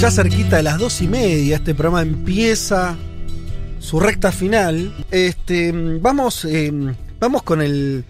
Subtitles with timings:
[0.00, 2.96] Ya cerquita de las dos y media, este programa empieza
[3.80, 4.94] su recta final.
[5.10, 6.72] Este, vamos, eh,
[7.18, 8.04] vamos con el,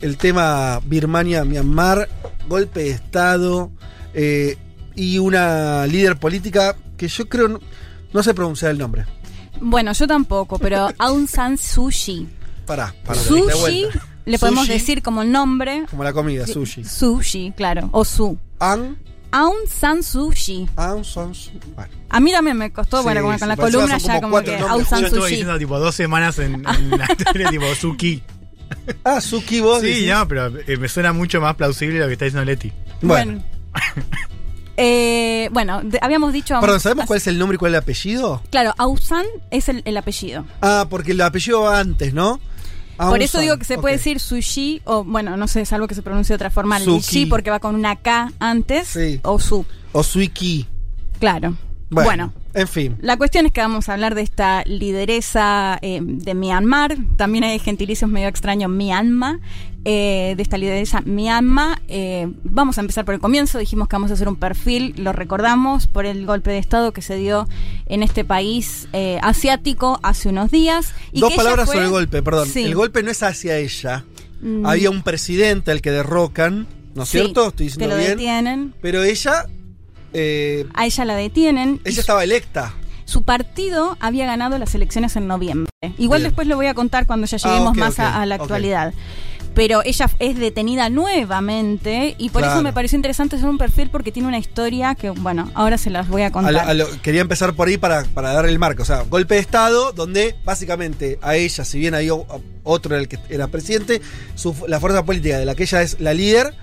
[0.00, 2.08] el tema Birmania-Myanmar,
[2.48, 3.70] golpe de Estado
[4.14, 4.56] eh,
[4.94, 7.60] y una líder política que yo creo no,
[8.14, 9.04] no sé pronunciar el nombre.
[9.60, 12.26] Bueno, yo tampoco, pero Aung San Suu Kyi.
[12.64, 13.20] Pará, pará.
[13.20, 13.84] Sushi,
[14.24, 15.84] le podemos Sushi, decir como el nombre.
[15.90, 16.84] Como la comida, sushi.
[16.84, 17.90] Sushi, claro.
[17.92, 18.38] O Su.
[18.60, 18.96] An,
[19.30, 20.68] Aung San Suu Kyi.
[20.76, 21.92] An, son, su- bueno.
[22.08, 24.70] A mí también me costó, Sí, bueno, con la columna ya como que nombres.
[24.70, 25.34] Aung Yo San estuve Suu Kyi.
[25.36, 28.22] diciendo tipo dos semanas en, en la historia tipo Suki.
[29.04, 30.08] Ah, Suki, vos Sí, decís?
[30.08, 32.72] no, pero eh, me suena mucho más plausible lo que está diciendo Leti.
[33.02, 34.04] Bueno, Bueno.
[34.80, 36.58] Eh, bueno, de- habíamos dicho.
[36.60, 38.42] perdón, ¿sabemos cuál es el nombre y cuál es el apellido?
[38.50, 40.44] Claro, Aung San es el, el apellido.
[40.62, 42.38] Ah, porque el apellido va antes, ¿no?
[42.98, 46.02] Por eso digo que se puede decir sushi, o bueno, no sé, salvo que se
[46.02, 47.02] pronuncie de otra forma, el Suki.
[47.02, 49.20] shi porque va con una K antes, Sí.
[49.22, 49.64] o su.
[49.92, 50.66] O Suiki.
[51.18, 51.54] Claro.
[51.90, 52.32] Bueno, bueno.
[52.54, 52.96] En fin.
[53.00, 57.58] La cuestión es que vamos a hablar de esta lideresa eh, de Myanmar, también hay
[57.58, 59.38] gentilicios medio extraños, Myanmar,
[59.84, 61.80] eh, de esta lideresa Myanmar.
[61.88, 65.12] Eh, vamos a empezar por el comienzo, dijimos que vamos a hacer un perfil, lo
[65.12, 67.46] recordamos, por el golpe de Estado que se dio
[67.86, 70.92] en este país eh, asiático hace unos días.
[71.12, 72.48] y Dos que palabras fue- sobre el golpe, perdón.
[72.48, 72.64] Sí.
[72.64, 74.04] El golpe no es hacia ella.
[74.40, 74.66] Mm.
[74.66, 77.48] Había un presidente al que derrocan, ¿no es Sí, cierto?
[77.48, 78.10] Estoy que diciendo lo bien.
[78.16, 79.46] detienen, Pero ella.
[80.12, 81.80] Eh, a ella la detienen.
[81.84, 82.74] ella estaba electa.
[83.04, 85.70] Su partido había ganado las elecciones en noviembre.
[85.96, 86.30] Igual Bien.
[86.30, 88.92] después lo voy a contar cuando ya lleguemos Ah, ok, más a, a la actualidad.
[89.54, 92.54] Pero ella es detenida nuevamente y por Claro.
[92.56, 95.90] eso me pareció interesante hacer un perfil porque tiene una historia que, bueno, ahora se
[95.90, 96.52] las voy a A contar.
[96.52, 98.82] lo- a lo- quería empezar por ahí para, para darle el marco.
[98.82, 102.08] O sea, golpe de Estado, donde básicamente a ella, si bien hay
[102.62, 104.00] otro era el que era presidente,
[104.34, 106.54] su- la fuerza política de la que ella es la líder.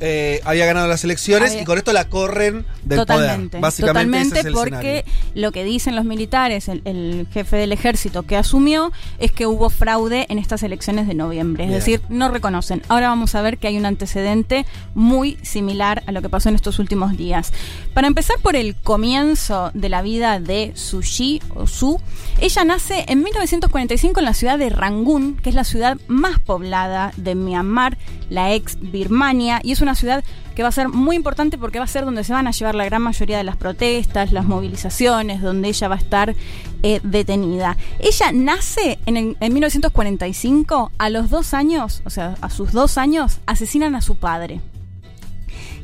[0.00, 3.62] Eh, había ganado las elecciones Había- y con esto la corren del totalmente, poder.
[3.62, 5.32] Básicamente totalmente ese es el porque escenario.
[5.34, 9.70] lo que dicen los militares, el, el jefe del ejército que asumió, es que hubo
[9.70, 11.64] fraude en estas elecciones de noviembre.
[11.64, 11.78] Es Bien.
[11.80, 12.82] decir, no reconocen.
[12.88, 16.54] Ahora vamos a ver que hay un antecedente muy similar a lo que pasó en
[16.56, 17.52] estos últimos días.
[17.94, 22.00] Para empezar por el comienzo de la vida de Sushi o Su,
[22.40, 27.12] ella nace en 1945 en la ciudad de Rangún, que es la ciudad más poblada
[27.16, 27.96] de Myanmar,
[28.28, 30.24] la ex Birmania, y es una ciudad
[30.54, 32.74] que va a ser muy importante porque va a ser donde se van a llevar
[32.74, 36.34] la gran mayoría de las protestas, las movilizaciones, donde ella va a estar
[36.82, 37.76] eh, detenida.
[37.98, 43.94] Ella nace en 1945, a los dos años, o sea, a sus dos años, asesinan
[43.94, 44.60] a su padre.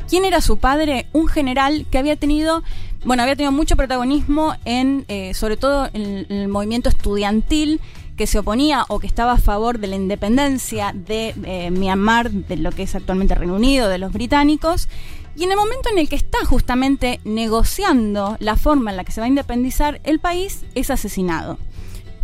[0.09, 1.07] ¿Quién era su padre?
[1.13, 2.63] Un general que había tenido,
[3.05, 7.81] bueno, había tenido mucho protagonismo en, eh, sobre todo en el movimiento estudiantil
[8.17, 12.57] que se oponía o que estaba a favor de la independencia de eh, Myanmar, de
[12.57, 14.89] lo que es actualmente Reino Unido, de los británicos.
[15.35, 19.13] Y en el momento en el que está justamente negociando la forma en la que
[19.13, 21.59] se va a independizar el país, es asesinado.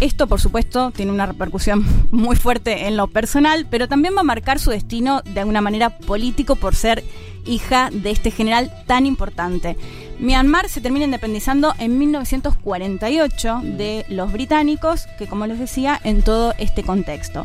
[0.00, 4.24] Esto, por supuesto, tiene una repercusión muy fuerte en lo personal, pero también va a
[4.24, 7.02] marcar su destino de alguna manera político por ser
[7.46, 9.76] hija de este general tan importante.
[10.20, 16.54] Myanmar se termina independizando en 1948 de los británicos, que como les decía, en todo
[16.58, 17.44] este contexto.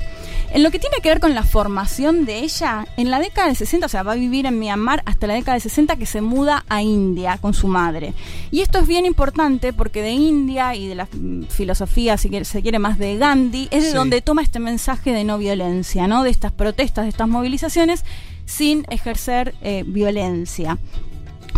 [0.52, 3.56] En lo que tiene que ver con la formación de ella, en la década de
[3.56, 6.22] 60, o sea, va a vivir en Myanmar hasta la década de 60 que se
[6.22, 8.14] muda a India con su madre.
[8.52, 12.46] Y esto es bien importante porque de India y de la mm, filosofía, si quiere-
[12.46, 13.96] se quiere más de Gandhi, es de Sí.
[13.96, 16.24] donde toma este mensaje de no violencia, ¿no?
[16.24, 18.04] De estas protestas, de estas movilizaciones,
[18.46, 20.78] sin ejercer eh, violencia.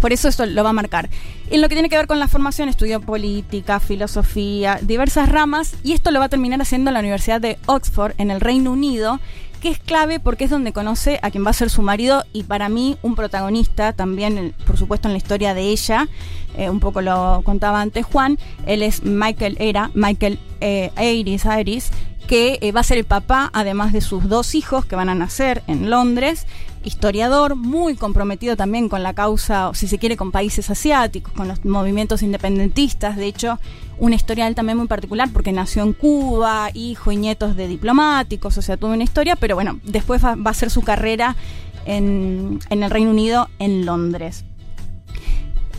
[0.01, 1.09] Por eso esto lo va a marcar.
[1.49, 5.93] En lo que tiene que ver con la formación, estudió política, filosofía, diversas ramas, y
[5.93, 9.19] esto lo va a terminar haciendo en la Universidad de Oxford, en el Reino Unido,
[9.61, 12.43] que es clave porque es donde conoce a quien va a ser su marido y
[12.43, 16.07] para mí un protagonista también, por supuesto, en la historia de ella.
[16.55, 18.37] eh, un poco lo contaba antes Juan.
[18.67, 21.89] Él es Michael Era, Michael eh, Iris, Iris,
[22.27, 25.15] que eh, va a ser el papá, además de sus dos hijos que van a
[25.15, 26.45] nacer en Londres.
[26.85, 31.65] Historiador, muy comprometido también con la causa, si se quiere, con países asiáticos, con los
[31.65, 33.17] movimientos independentistas.
[33.17, 33.59] De hecho,
[33.97, 38.59] una historia él también muy particular porque nació en Cuba, hijo y nietos de diplomáticos,
[38.59, 41.35] o sea, tuvo una historia, pero bueno, después va, a hacer su carrera
[41.87, 44.45] en, en el Reino Unido, en Londres.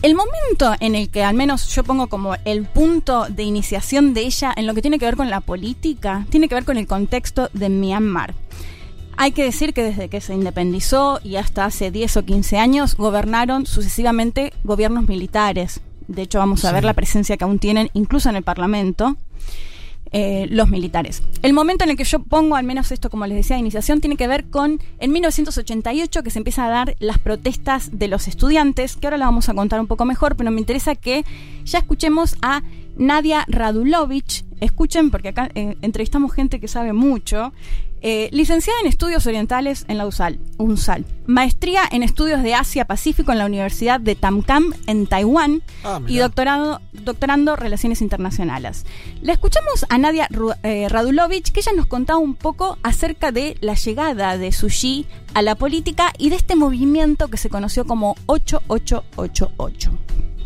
[0.03, 4.23] El momento en el que al menos yo pongo como el punto de iniciación de
[4.23, 6.89] ella en lo que tiene que ver con la política, tiene que ver con el
[6.89, 8.35] contexto de Myanmar.
[9.19, 12.97] Hay que decir que desde que se independizó y hasta hace 10 o 15 años
[12.97, 15.81] gobernaron sucesivamente gobiernos militares.
[16.07, 19.17] De hecho, vamos a ver la presencia que aún tienen, incluso en el Parlamento,
[20.13, 21.23] eh, los militares.
[21.43, 24.01] El momento en el que yo pongo, al menos esto como les decía de iniciación,
[24.01, 28.29] tiene que ver con en 1988 que se empieza a dar las protestas de los
[28.29, 31.25] estudiantes, que ahora la vamos a contar un poco mejor, pero me interesa que
[31.67, 32.63] ya escuchemos a
[32.97, 34.45] Nadia Radulovich.
[34.61, 37.53] Escuchen, porque acá eh, entrevistamos gente que sabe mucho.
[38.03, 41.05] Eh, licenciada en Estudios Orientales en la USAL, UNSAL.
[41.27, 45.63] Maestría en Estudios de Asia-Pacífico en la Universidad de Tamcam en Taiwán.
[45.83, 48.87] Ah, y doctorado, doctorando Relaciones Internacionales.
[49.23, 50.29] La escuchamos a Nadia
[50.63, 55.43] eh, Radulovich, que ella nos contaba un poco acerca de la llegada de Sushi a
[55.43, 59.91] la política y de este movimiento que se conoció como 8888.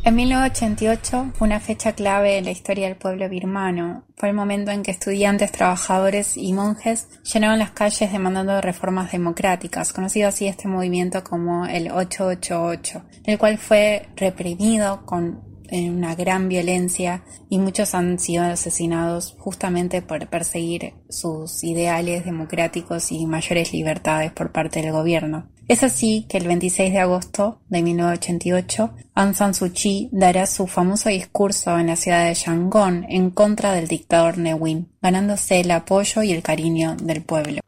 [0.02, 4.05] En 1988 fue una fecha clave en la historia del pueblo birmano.
[4.17, 9.93] Fue el momento en que estudiantes, trabajadores y monjes llenaron las calles demandando reformas democráticas,
[9.93, 17.23] conocido así este movimiento como el 888, el cual fue reprimido con una gran violencia
[17.49, 24.50] y muchos han sido asesinados justamente por perseguir sus ideales democráticos y mayores libertades por
[24.50, 25.49] parte del gobierno.
[25.70, 30.67] Es así que el 26 de agosto de 1988, Aung San Suu Kyi dará su
[30.67, 35.70] famoso discurso en la ciudad de Yangon en contra del dictador Ne Win, ganándose el
[35.70, 37.61] apoyo y el cariño del pueblo.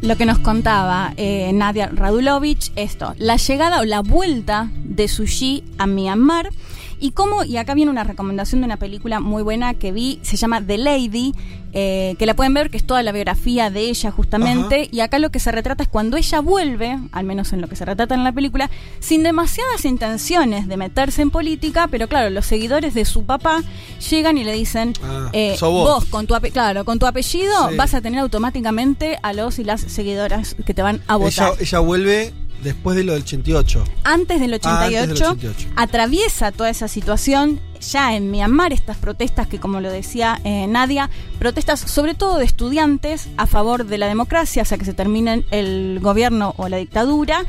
[0.00, 5.64] Lo que nos contaba eh, Nadia Radulovich, esto, la llegada o la vuelta de Sushi
[5.76, 6.48] a Myanmar
[7.04, 10.38] y cómo, y acá viene una recomendación de una película muy buena que vi, se
[10.38, 11.34] llama The Lady,
[11.74, 15.18] eh, que la pueden ver, que es toda la biografía de ella justamente, y acá
[15.18, 18.14] lo que se retrata es cuando ella vuelve, al menos en lo que se retrata
[18.14, 18.70] en la película,
[19.00, 23.62] sin demasiadas intenciones de meterse en política, pero claro, los seguidores de su papá
[24.10, 25.70] llegan y le dicen, Ah, eh, vos.
[25.70, 27.76] vos con tu claro, con tu apellido Sí.
[27.76, 31.52] vas a tener automáticamente a los y las seguidoras que te van a votar.
[31.52, 32.32] Ella, ella vuelve
[32.64, 33.84] después de lo del 88.
[34.02, 35.68] antes del 88, Ah, antes del 88.
[35.76, 41.10] atraviesa toda esa situación ya en Myanmar, estas protestas que como lo decía eh, Nadia,
[41.38, 45.44] protestas sobre todo de estudiantes a favor de la democracia, o sea que se termine
[45.50, 47.44] el gobierno o la dictadura.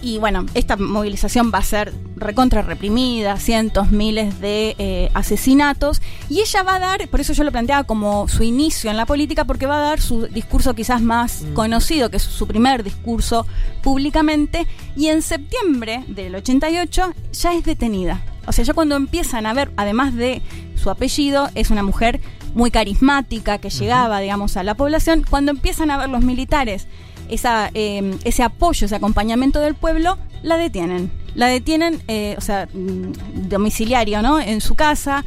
[0.00, 6.00] Y bueno, esta movilización va a ser recontra reprimida, cientos, miles de eh, asesinatos.
[6.28, 9.06] Y ella va a dar, por eso yo lo planteaba como su inicio en la
[9.06, 13.46] política, porque va a dar su discurso quizás más conocido, que es su primer discurso
[13.82, 14.66] públicamente.
[14.96, 18.22] Y en septiembre del 88 ya es detenida.
[18.46, 20.42] O sea, ya cuando empiezan a ver, además de
[20.76, 22.20] su apellido, es una mujer
[22.54, 25.24] muy carismática que llegaba, digamos, a la población.
[25.28, 26.86] Cuando empiezan a ver los militares
[27.28, 31.10] eh, ese apoyo, ese acompañamiento del pueblo, la detienen.
[31.34, 34.40] La detienen, eh, o sea, mm, domiciliario, ¿no?
[34.40, 35.24] En su casa.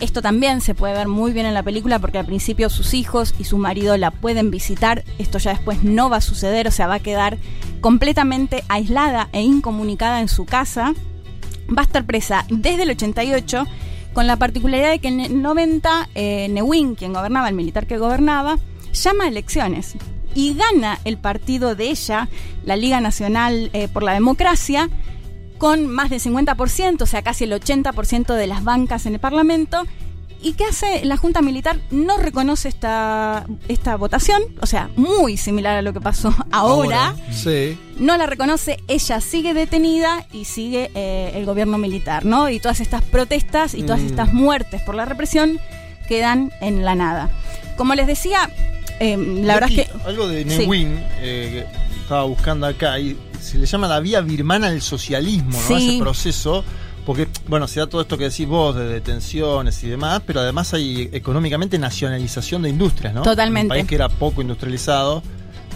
[0.00, 3.34] Esto también se puede ver muy bien en la película porque al principio sus hijos
[3.38, 5.04] y su marido la pueden visitar.
[5.18, 7.38] Esto ya después no va a suceder, o sea, va a quedar
[7.80, 10.94] completamente aislada e incomunicada en su casa.
[11.66, 13.64] Va a estar presa desde el 88
[14.12, 17.98] con la particularidad de que en el 90 eh, Newin, quien gobernaba, el militar que
[17.98, 18.58] gobernaba,
[18.92, 19.96] llama a elecciones
[20.34, 22.28] y gana el partido de ella,
[22.64, 24.88] la Liga Nacional eh, por la Democracia,
[25.58, 29.84] con más del 50%, o sea, casi el 80% de las bancas en el Parlamento.
[30.42, 31.78] ¿Y qué hace la Junta Militar?
[31.90, 37.14] No reconoce esta, esta votación, o sea, muy similar a lo que pasó ahora.
[37.32, 37.78] Sí.
[37.98, 42.50] No la reconoce, ella sigue detenida y sigue eh, el gobierno militar, ¿no?
[42.50, 44.06] Y todas estas protestas y todas Mm.
[44.06, 45.58] estas muertes por la represión
[46.08, 47.30] quedan en la nada.
[47.78, 48.50] Como les decía,
[49.00, 49.90] eh, la verdad es que...
[50.06, 50.58] Algo de Sí.
[50.58, 55.52] Newin, eh, que estaba buscando acá, y se le llama la vía birmana del socialismo,
[55.52, 55.78] ¿no?
[55.78, 55.88] Sí.
[55.94, 56.64] Ese proceso.
[57.04, 60.72] Porque, bueno, se da todo esto que decís vos, de detenciones y demás, pero además
[60.72, 63.20] hay económicamente nacionalización de industrias, ¿no?
[63.22, 63.66] Totalmente.
[63.66, 65.22] Un país que era poco industrializado.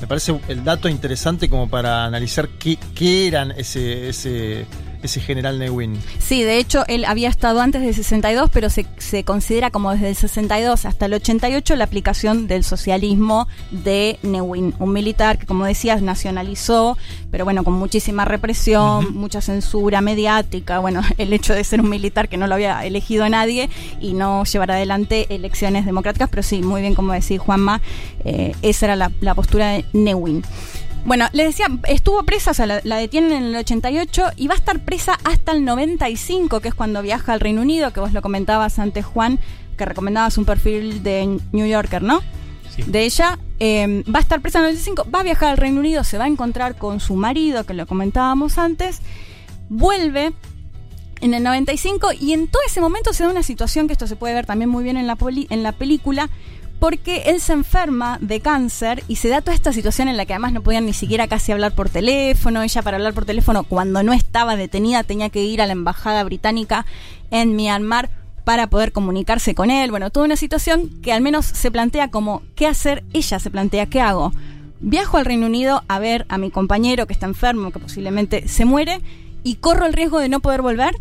[0.01, 4.65] Me parece el dato interesante como para analizar qué, qué eran ese, ese,
[5.03, 5.99] ese general Newin.
[6.19, 10.11] Sí, de hecho, él había estado antes del 62, pero se, se considera como desde
[10.11, 15.65] el 62 hasta el 88 la aplicación del socialismo de Newin, un militar que, como
[15.65, 16.97] decías, nacionalizó,
[17.31, 22.29] pero bueno, con muchísima represión, mucha censura mediática, bueno, el hecho de ser un militar
[22.29, 23.69] que no lo había elegido nadie
[24.01, 27.81] y no llevar adelante elecciones democráticas, pero sí, muy bien como decía Juanma,
[28.25, 30.43] eh, esa era la, la postura de Newin.
[31.09, 34.55] Bueno, les decía, estuvo presa, o sea, la, la detienen en el 88 y va
[34.55, 38.13] a estar presa hasta el 95, que es cuando viaja al Reino Unido, que vos
[38.13, 39.41] lo comentabas antes, Juan,
[39.77, 42.21] que recomendabas un perfil de New Yorker, ¿no?
[42.77, 42.83] Sí.
[42.83, 43.39] De ella.
[43.59, 46.19] eh, va a estar presa en el 95, va a viajar al Reino Unido, se
[46.19, 49.01] va a encontrar con su marido, que lo comentábamos antes,
[49.69, 50.33] vuelve
[51.21, 54.15] en el 95 y en todo ese momento se da una situación que esto se
[54.15, 56.29] puede ver también muy bien en la, poli- en la película
[56.79, 60.35] porque él se enferma de cáncer y se da toda esta situación en la que
[60.35, 62.63] además no podían ni siquiera casi hablar por teléfono.
[62.63, 66.23] Ella para hablar por teléfono cuando no estaba detenida tenía que ir a la embajada
[66.25, 66.87] británica
[67.31, 68.11] en Myanmar
[68.45, 69.91] para poder comunicarse con él.
[69.91, 73.05] Bueno, toda una situación que al menos se plantea como qué hacer.
[73.13, 74.33] Ella se plantea qué hago.
[74.81, 78.65] Viajo al Reino Unido a ver a mi compañero que está enfermo, que posiblemente se
[78.65, 79.01] muere,
[79.43, 80.95] y corro el riesgo de no poder volver,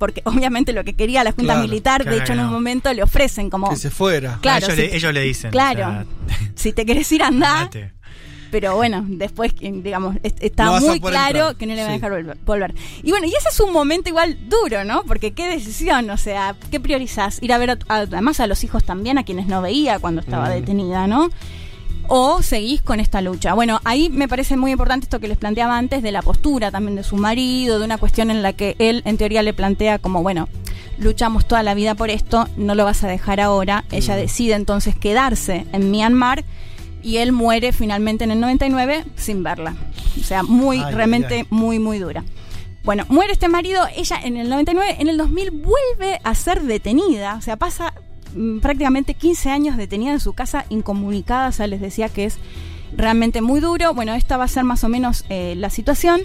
[0.00, 3.04] porque obviamente lo que quería la Junta Claro, Militar, de hecho en un momento le
[3.04, 3.68] ofrecen como...
[3.70, 4.38] Que se fuera.
[4.40, 4.80] Claro, ellos, sí.
[4.82, 5.50] le, ellos le dicen.
[5.52, 5.86] Claro.
[5.86, 6.06] o sea,
[6.56, 7.60] Si te querés ir, andá.
[7.60, 7.92] andate.
[8.50, 11.56] Pero bueno, después, digamos, est- está No muy claro entrar.
[11.56, 11.98] que no le van a Sí.
[12.00, 12.74] dejar volver, volver.
[13.04, 15.04] Y bueno, y ese es un momento igual duro, ¿no?
[15.04, 17.40] Porque qué decisión, o sea, ¿qué priorizás?
[17.42, 20.20] Ir a ver a- a- además a los hijos también, a quienes no veía cuando
[20.20, 20.52] estaba Mm.
[20.54, 21.30] detenida, ¿no?
[22.12, 23.54] O seguís con esta lucha.
[23.54, 26.96] Bueno, ahí me parece muy importante esto que les planteaba antes de la postura también
[26.96, 30.20] de su marido, de una cuestión en la que él en teoría le plantea como,
[30.20, 30.48] bueno,
[30.98, 33.84] luchamos toda la vida por esto, no lo vas a dejar ahora.
[33.92, 36.44] Ella decide entonces quedarse en Myanmar
[37.00, 39.76] y él muere finalmente en el 99 sin verla.
[40.20, 42.24] O sea, muy, Ay, realmente muy, muy dura.
[42.82, 47.36] Bueno, muere este marido, ella en el 99, en el 2000 vuelve a ser detenida,
[47.36, 48.09] o sea, pasa mm,
[48.60, 52.38] prácticamente 15 años detenida en su casa, incomunicada, o sea, les decía que es
[52.96, 53.94] realmente muy duro.
[53.94, 56.22] Bueno, esta va a ser más o menos eh, la situación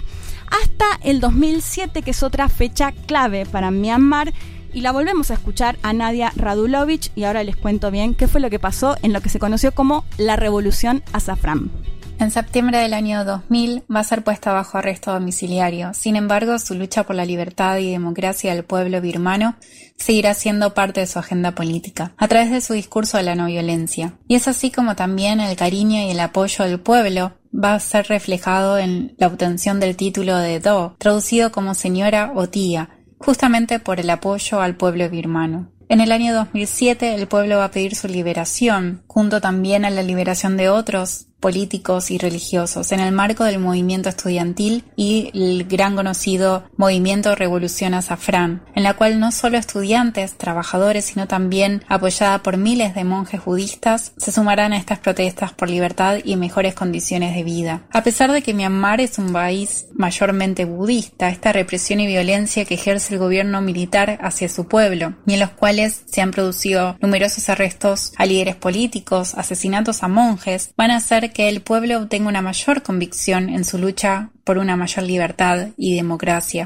[0.62, 4.32] hasta el 2007, que es otra fecha clave para Myanmar.
[4.72, 8.42] Y la volvemos a escuchar a Nadia Radulovich y ahora les cuento bien qué fue
[8.42, 11.70] lo que pasó en lo que se conoció como la Revolución Azafrán.
[12.18, 15.92] En septiembre del año 2000 va a ser puesta bajo arresto domiciliario.
[15.92, 19.56] Sin embargo, su lucha por la libertad y democracia del pueblo birmano
[19.98, 23.46] seguirá siendo parte de su agenda política, a través de su discurso de la no
[23.46, 24.14] violencia.
[24.28, 28.06] Y es así como también el cariño y el apoyo del pueblo va a ser
[28.06, 34.00] reflejado en la obtención del título de Do, traducido como señora o tía, justamente por
[34.00, 35.70] el apoyo al pueblo birmano.
[35.88, 40.02] En el año 2007 el pueblo va a pedir su liberación, junto también a la
[40.02, 45.94] liberación de otros políticos y religiosos, en el marco del movimiento estudiantil y el gran
[45.94, 52.56] conocido movimiento Revolución Azafrán, en la cual no solo estudiantes, trabajadores, sino también apoyada por
[52.56, 57.44] miles de monjes budistas, se sumarán a estas protestas por libertad y mejores condiciones de
[57.44, 57.82] vida.
[57.92, 62.74] A pesar de que Myanmar es un país mayormente budista, esta represión y violencia que
[62.74, 67.48] ejerce el gobierno militar hacia su pueblo, y en los cuales se han producido numerosos
[67.48, 72.40] arrestos a líderes políticos, asesinatos a monjes, van a hacer que el pueblo obtenga una
[72.40, 76.64] mayor convicción en su lucha por una mayor libertad y democracia.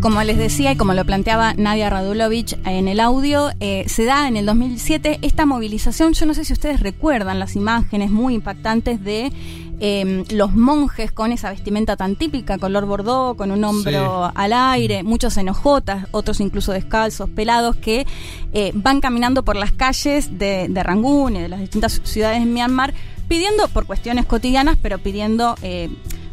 [0.00, 4.26] Como les decía y como lo planteaba Nadia Radulovich en el audio, eh, se da
[4.26, 6.12] en el 2007 esta movilización.
[6.14, 9.30] Yo no sé si ustedes recuerdan las imágenes muy impactantes de
[9.84, 14.32] eh, los monjes con esa vestimenta tan típica, color bordó, con un hombro Sí.
[14.36, 18.06] al aire, muchos en hojotas, otros incluso descalzos, pelados, que
[18.52, 22.46] eh, van caminando por las calles de, de Rangún y de las distintas ciudades de
[22.46, 22.94] Myanmar,
[23.26, 25.56] pidiendo, por cuestiones cotidianas, pero pidiendo...
[25.62, 25.90] eh,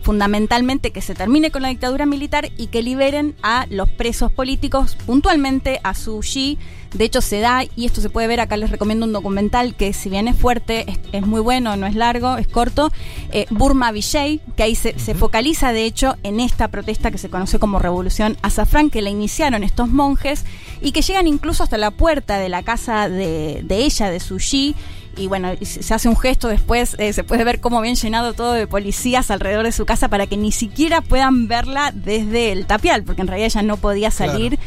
[0.10, 4.98] fundamentalmente que se termine con la dictadura militar y que liberen a los presos políticos,
[5.06, 6.58] puntualmente a Suu Kyi.
[6.96, 9.94] De hecho, se da, y esto se puede ver, acá les recomiendo un documental que
[9.94, 12.92] si bien es fuerte, es, es muy bueno, no es largo, es corto,
[13.32, 17.30] eh, Burma Vijay, que ahí se, se focaliza de hecho en esta protesta que se
[17.30, 20.44] conoce como Revolución Azafrán, que la iniciaron estos monjes
[20.82, 24.40] y que llegan incluso hasta la puerta de la casa de, de ella, de Suu
[24.40, 24.76] Kyi,
[25.20, 28.54] y bueno, se hace un gesto después, eh, se puede ver cómo bien llenado todo
[28.54, 33.04] de policías alrededor de su casa para que ni siquiera puedan verla desde el tapial,
[33.04, 34.58] porque en realidad ella no podía salir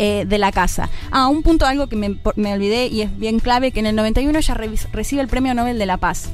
[0.00, 0.88] eh, de la casa.
[1.10, 4.38] Ah, un punto, algo que me, olvidé y es bien clave, que en el 91
[4.38, 4.54] ella
[4.92, 6.28] recibe el Premio Nobel de la Paz.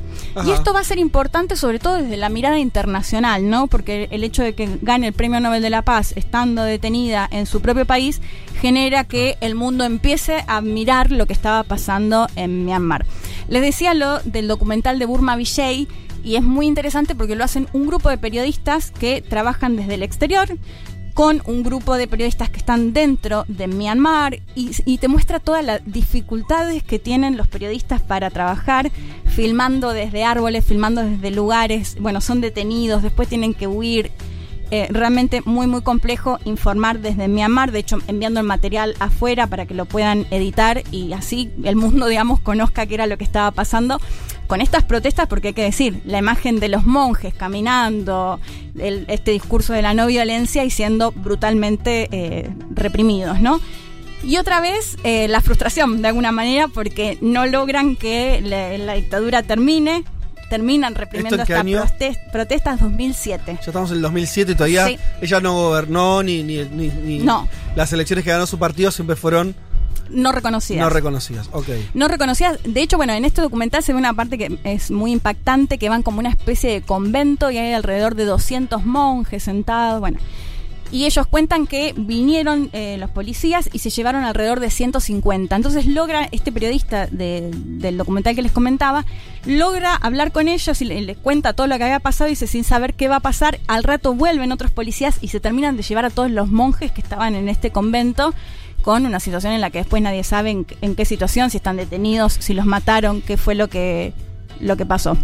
[0.45, 3.66] Y esto va a ser importante sobre todo desde la mirada internacional, ¿no?
[3.66, 7.47] Porque el hecho de que gane el Premio Nobel de la Paz estando detenida en
[7.47, 8.21] su propio país
[8.61, 13.07] genera que el mundo empiece a mirar lo que estaba pasando en Myanmar.
[13.49, 15.89] Les decía lo del documental de Burma Vijay
[16.23, 20.03] y es muy interesante porque lo hacen un grupo de periodistas que trabajan desde el
[20.03, 20.49] exterior
[21.15, 25.65] con un grupo de periodistas que están dentro de Myanmar y, y te muestra todas
[25.65, 28.91] las dificultades que tienen los periodistas para trabajar,
[29.25, 34.11] filmando desde árboles, filmando desde lugares, bueno, son detenidos, después tienen que huir.
[34.71, 39.66] Eh, realmente muy muy complejo informar desde Myanmar, de hecho enviando el material afuera para
[39.66, 43.50] que lo puedan editar y así el mundo digamos conozca qué era lo que estaba
[43.50, 44.00] pasando
[44.47, 48.40] con estas protestas porque hay que decir, la imagen de los monjes caminando,
[48.78, 53.61] el- este discurso de la no violencia y siendo brutalmente eh, reprimidos, ¿no?
[54.23, 58.94] Y otra vez eh, la frustración de alguna manera porque no logran que la, la
[58.94, 60.04] dictadura termine,
[60.54, 62.16] terminan reprimiendo ¿Esto en qué estas año?
[62.16, 63.52] protes- protestas 2007.
[63.54, 64.99] Ya estamos en el 2007 y todavía Sí.
[65.20, 67.49] ella no gobernó ni, ni, ni- ni- No.
[67.76, 69.54] las elecciones que ganó su partido siempre fueron
[70.11, 70.82] No reconocidas.
[70.84, 71.49] no reconocidas.
[71.52, 71.68] Ok.
[71.94, 72.58] no reconocidas.
[72.64, 75.88] De hecho, bueno, en este documental se ve una parte que es muy impactante, que
[75.88, 80.18] van como una especie de convento y hay alrededor de 200 monjes sentados, bueno.
[80.93, 85.57] Y ellos cuentan que vinieron eh, los policías y se llevaron alrededor de 150.
[85.57, 89.05] Entonces logra, este periodista de- del documental que les comentaba,
[89.45, 92.47] logra hablar con ellos y le- les cuenta todo lo que había pasado y dice
[92.47, 93.59] sin saber qué va a pasar.
[93.67, 97.00] Al rato vuelven otros policías y se terminan de llevar a todos los monjes que
[97.00, 98.33] estaban en este convento
[98.83, 101.76] con una situación en la que después nadie sabe en, en qué situación, si están
[101.76, 104.12] detenidos, si los mataron, qué fue lo que,
[104.61, 105.17] lo que pasó.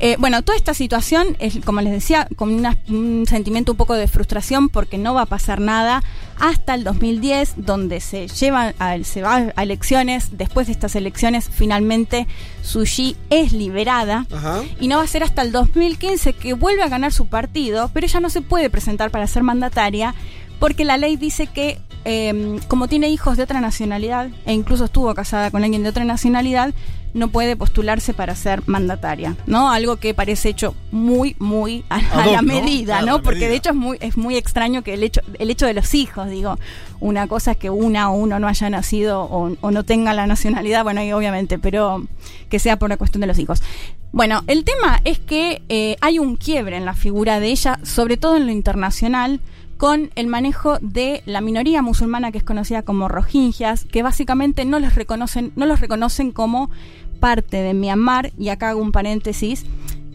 [0.00, 3.94] Eh, bueno, toda esta situación es, como les decía, con una- un sentimiento un poco
[3.94, 6.02] de frustración porque no va a pasar nada
[6.38, 10.36] hasta el 2010, donde se llevan a, se va a elecciones.
[10.36, 12.26] Después de estas elecciones, finalmente
[12.62, 14.26] Sushi es liberada.
[14.34, 14.62] Ajá.
[14.80, 18.06] Y no va a ser hasta el 2015 que vuelve a ganar su partido, pero
[18.06, 20.14] ella no se puede presentar para ser mandataria
[20.58, 25.14] porque la ley dice que eh, como tiene hijos de otra nacionalidad e incluso estuvo
[25.14, 26.74] casada con alguien de otra nacionalidad,
[27.14, 29.70] no puede postularse para ser mandataria, ¿no?
[29.70, 33.22] Algo que parece hecho muy, muy a, a la medida, ¿no?
[33.22, 33.50] Porque medida.
[33.50, 36.28] de hecho es muy, es muy extraño que el hecho, el hecho de los hijos,
[36.28, 36.58] digo,
[37.00, 40.26] una cosa es que una o uno no haya nacido o, o no tenga la
[40.26, 42.04] nacionalidad, bueno, ahí obviamente, pero
[42.50, 43.62] que sea por una cuestión de los hijos.
[44.12, 48.16] Bueno, el tema es que eh, hay un quiebre en la figura de ella, sobre
[48.16, 49.40] todo en lo internacional,
[49.84, 54.78] con el manejo de la minoría musulmana que es conocida como rohingyas, que básicamente no
[54.78, 56.70] los reconocen, no los reconocen como
[57.20, 59.66] parte de Myanmar, y acá hago un paréntesis.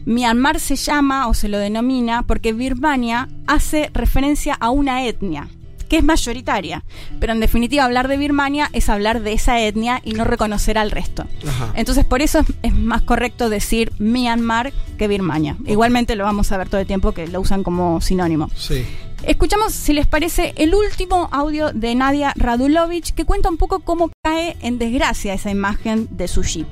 [0.05, 5.49] Myanmar se llama o se lo denomina porque Birmania hace referencia a una etnia
[5.87, 6.83] que es mayoritaria,
[7.19, 10.89] pero en definitiva hablar de Birmania es hablar de esa etnia y no reconocer al
[10.89, 11.25] resto.
[11.47, 11.73] Ajá.
[11.75, 15.57] Entonces por eso es, es más correcto decir Myanmar que Birmania.
[15.67, 18.49] Igualmente lo vamos a ver todo el tiempo que lo usan como sinónimo.
[18.55, 18.83] Sí.
[19.23, 24.11] Escuchamos, si les parece, el último audio de Nadia Radulovich que cuenta un poco cómo
[24.23, 26.65] cae en desgracia esa imagen de Sushi.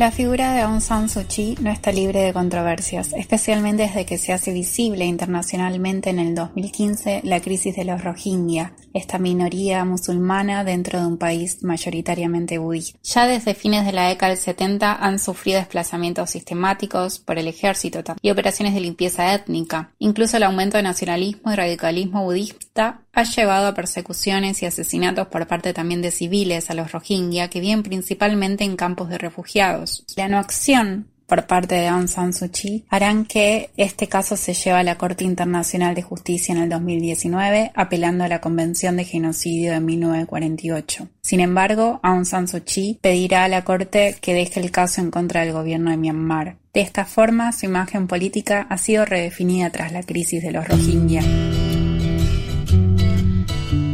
[0.00, 4.16] La figura de Aung San Suu Kyi no está libre de controversias, especialmente desde que
[4.16, 10.64] se hace visible internacionalmente en el 2015 la crisis de los Rohingya, esta minoría musulmana
[10.64, 12.98] dentro de un país mayoritariamente budista.
[13.02, 18.02] Ya desde fines de la década del 70 han sufrido desplazamientos sistemáticos por el ejército
[18.22, 19.92] y operaciones de limpieza étnica.
[19.98, 25.46] Incluso el aumento de nacionalismo y radicalismo budista ha llevado a persecuciones y asesinatos por
[25.46, 29.89] parte también de civiles a los Rohingya que viven principalmente en campos de refugiados.
[30.16, 34.52] La no acción por parte de Aung San Suu Kyi harán que este caso se
[34.52, 39.04] lleve a la Corte Internacional de Justicia en el 2019, apelando a la Convención de
[39.04, 41.08] Genocidio de 1948.
[41.22, 45.12] Sin embargo, Aung San Suu Kyi pedirá a la Corte que deje el caso en
[45.12, 46.56] contra del gobierno de Myanmar.
[46.74, 51.22] De esta forma, su imagen política ha sido redefinida tras la crisis de los Rohingya.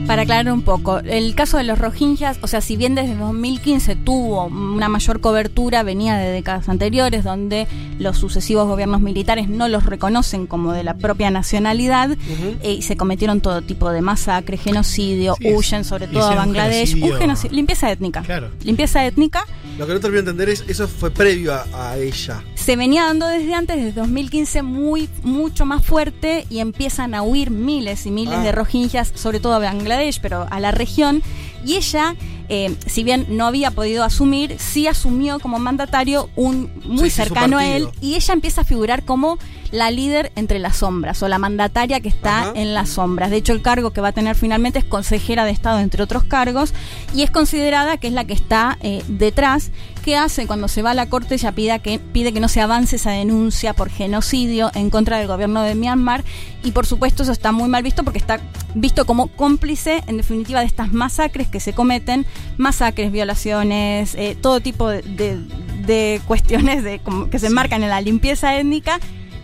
[0.07, 3.97] Para aclarar un poco, el caso de los Rohingyas, o sea, si bien desde 2015
[3.97, 7.67] tuvo una mayor cobertura, venía de décadas anteriores, donde
[7.99, 12.17] los sucesivos gobiernos militares no los reconocen como de la propia nacionalidad
[12.63, 16.95] eh, y se cometieron todo tipo de masacres, genocidio, Sí, huyen sobre todo a Bangladesh,
[16.95, 17.19] un genocidio.
[17.19, 18.23] genocidio, limpieza étnica.
[18.23, 18.51] Claro.
[18.63, 19.45] Limpieza étnica
[19.79, 22.43] Lo que no termino de entender es, eso fue previo a, a ella.
[22.55, 27.51] se venía dando desde antes, desde 2015, muy, mucho más fuerte y empiezan a huir
[27.51, 28.43] miles y miles Ah.
[28.43, 31.23] de rohingyas, sobre todo a Bangladesh, pero a la región.
[31.65, 32.15] Y ella,
[32.49, 37.59] eh, si bien no había podido asumir, sí asumió como mandatario un muy Sí, cercano
[37.59, 39.39] a él y ella empieza a figurar como
[39.77, 42.53] la líder entre las sombras o la mandataria que está Ajá.
[42.57, 43.31] en las sombras.
[43.31, 46.25] De hecho, el cargo que va a tener finalmente es consejera de Estado, entre otros
[46.25, 46.73] cargos,
[47.15, 49.71] y es considerada que es la que está eh, detrás.
[50.05, 51.35] ¿Qué hace cuando se va a la corte?
[51.35, 55.27] Ella pida que, pide que no se avance esa denuncia por genocidio en contra del
[55.27, 56.23] gobierno de Myanmar
[56.63, 58.39] y por supuesto eso está muy mal visto porque está
[58.77, 62.25] visto como cómplice en definitiva de estas masacres que se cometen,
[62.57, 65.41] masacres, violaciones, eh, todo tipo de, de-
[65.87, 68.99] de cuestiones de, como que se enmarcan en la limpieza étnica.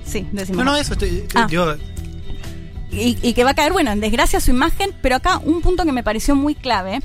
[0.05, 0.65] Sí, decimos.
[0.65, 0.93] No, no, eso.
[0.95, 1.47] Estoy, Ah.
[2.91, 5.85] y, y que va a caer, bueno, en desgracia su imagen, pero acá un punto
[5.85, 7.01] que me pareció muy clave.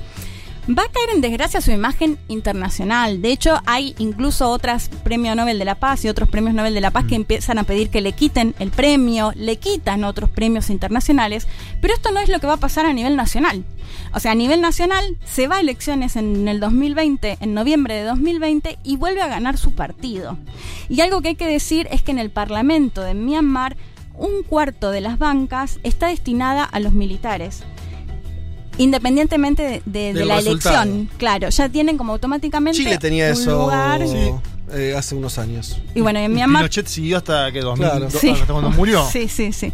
[0.70, 3.22] Va a caer en desgracia su imagen internacional.
[3.22, 6.82] De hecho, hay incluso otras premios Nobel de la Paz y otros premios Nobel de
[6.82, 10.68] la Paz que empiezan a pedir que le quiten el premio, le quitan otros premios
[10.68, 11.48] internacionales,
[11.80, 13.64] pero esto no es lo que va a pasar a nivel nacional.
[14.12, 18.02] O sea, a nivel nacional se va a elecciones en el 2020, en noviembre de
[18.02, 20.36] 2020, y vuelve a ganar su partido.
[20.90, 23.74] Y algo que hay que decir es que en el Parlamento de Myanmar
[24.18, 27.62] un cuarto de las bancas está destinada a los militares.
[28.78, 30.82] Independientemente de, de- de Del la resultado.
[30.82, 34.06] elección, claro, ya tienen como automáticamente Chile tenía un eso lugar.
[34.06, 34.30] Sí.
[34.72, 35.80] eh, hace unos años.
[35.94, 38.08] Y bueno, en Y Myanmar Pinochet siguió hasta que 2000, Claro.
[38.08, 38.30] do- Sí.
[38.30, 39.04] hasta cuando murió.
[39.12, 39.72] Sí, sí, sí.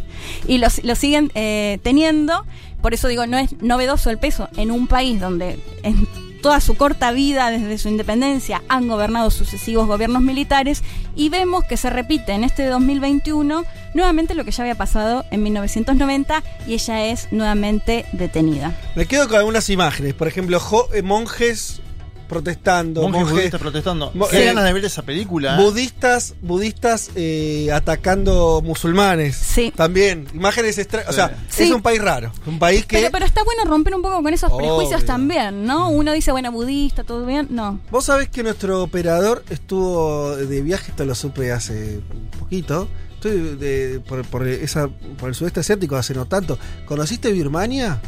[0.49, 2.45] Y lo, lo siguen eh, teniendo.
[2.81, 6.07] Por eso digo, no es novedoso el peso en un país donde en
[6.43, 10.83] toda su corta vida, desde su independencia, han gobernado sucesivos gobiernos militares
[11.17, 13.65] y vemos que se repite en este 2021
[13.95, 18.77] nuevamente lo que ya había pasado en 1990 y ella es nuevamente detenida.
[18.95, 20.15] Me quedo con algunas imágenes.
[20.15, 20.61] Por ejemplo,
[20.93, 21.81] eh, monjes
[22.29, 24.11] protestando, Monjes monjes, budistas protestando.
[24.15, 25.59] Mo- Qué eh, ganas de ver esa película.
[25.59, 25.63] ¿eh?
[25.63, 29.37] budistas, budistas eh, atacando musulmanes.
[29.37, 29.73] Sí.
[29.75, 31.09] También, imágenes extrañas.
[31.11, 31.65] O sea, Sí.
[31.65, 32.33] es un país raro.
[32.47, 32.97] Un país que.
[32.99, 35.07] Pero, pero está bueno romper un poco con esos prejuicios Obvio.
[35.07, 35.91] también, ¿no?
[35.91, 37.49] Uno dice, bueno, budista, todo bien.
[37.51, 37.81] No.
[37.91, 42.89] Vos sabés que nuestro operador estuvo de viaje, esto lo supe hace un poquito.
[43.15, 46.59] Estoy de- por, por esa, por el sudeste asiático hace no tanto.
[46.85, 48.01] ¿Conociste Birmania?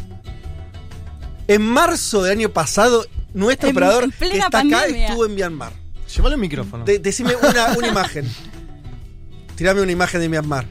[1.48, 5.72] En marzo del año pasado, nuestro En- operador en que está acá estuvo en Myanmar.
[6.14, 6.84] Llévale el micrófono.
[6.84, 8.26] De- decime una, una imagen.
[9.56, 10.66] Tirame una imagen de Myanmar.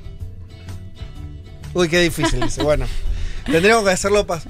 [1.74, 2.40] Uy, qué difícil.
[2.42, 2.64] Dice.
[2.64, 2.86] Bueno,
[3.46, 4.26] tendremos que hacerlo.
[4.26, 4.46] pas-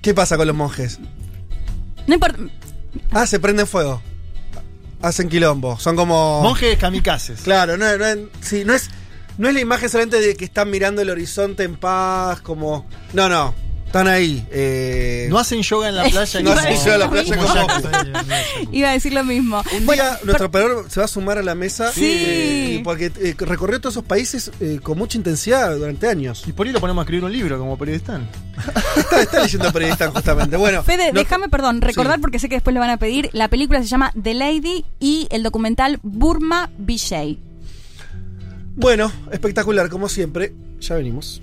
[0.00, 0.98] ¿Qué pasa con los monjes?
[2.06, 2.38] No importa.
[3.10, 4.02] Ah, se prenden fuego.
[5.00, 5.78] Hacen quilombo.
[5.78, 6.42] Son como.
[6.42, 7.42] Monjes kamikazes.
[7.42, 8.90] Claro, no, no, sí, no es.
[9.38, 12.86] No es la imagen solamente de que están mirando el horizonte en paz, como.
[13.12, 13.54] No, no.
[13.92, 14.42] Están ahí.
[14.50, 16.40] eh, No hacen yoga en la playa.
[16.42, 18.72] No hacen yoga en la playa como-.
[18.72, 19.62] Iba a decir lo mismo.
[19.76, 21.92] Un día nuestro operador se va a sumar a la mesa.
[21.92, 22.02] Sí.
[22.26, 26.42] eh, porque eh, recorrió todos esos países eh, con mucha intensidad durante años.
[26.46, 28.18] Y por ahí lo ponemos a escribir un libro como periodista.
[28.96, 30.56] Está, está leyendo periodista justamente.
[30.56, 32.20] Bueno, Fede, no- déjame, perdón, recordar Sí.
[32.22, 33.28] porque sé que después le van a pedir.
[33.34, 37.38] La película se llama The Lady y el documental Burma Vijay.
[38.74, 40.54] Bueno, espectacular, como siempre.
[40.80, 41.42] Ya venimos.